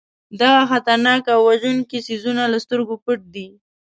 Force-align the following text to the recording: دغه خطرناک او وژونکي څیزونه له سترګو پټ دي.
دغه 0.41 0.61
خطرناک 0.71 1.23
او 1.33 1.39
وژونکي 1.49 1.97
څیزونه 2.07 2.43
له 2.53 2.57
سترګو 2.65 2.95
پټ 3.03 3.19
دي. 3.33 3.47